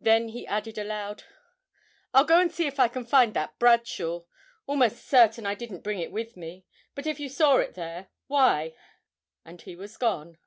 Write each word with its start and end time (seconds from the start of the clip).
Then 0.00 0.28
he 0.28 0.46
added 0.46 0.78
aloud, 0.78 1.24
'I'll 2.14 2.22
go 2.22 2.38
and 2.38 2.52
see 2.52 2.68
if 2.68 2.78
I 2.78 2.86
can 2.86 3.04
find 3.04 3.34
that 3.34 3.58
Bradshaw. 3.58 4.20
Almost 4.68 5.04
certain 5.04 5.44
I 5.44 5.56
didn't 5.56 5.82
bring 5.82 5.98
it 5.98 6.12
with 6.12 6.36
me; 6.36 6.64
but 6.94 7.04
if 7.04 7.18
you 7.18 7.28
saw 7.28 7.56
it 7.56 7.74
there, 7.74 8.06
why' 8.28 8.76
and 9.44 9.60
he 9.62 9.74
was 9.74 9.96
gone. 9.96 10.38